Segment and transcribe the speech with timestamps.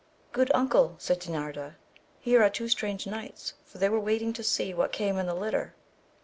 [0.31, 1.75] Good uncle, said Dinarda,
[2.19, 5.35] here are two strange knights, fbr they were waiting to see what came in the
[5.35, 5.75] litter.